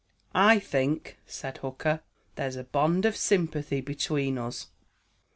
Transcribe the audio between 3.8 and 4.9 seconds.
between us." CHAPTER IV.